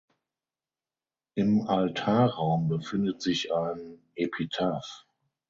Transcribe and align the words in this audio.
Im 1.35 1.61
Altarraum 1.67 2.67
befindet 2.69 3.21
sich 3.21 3.53
ein 3.53 3.99
Epitaph. 4.15 5.05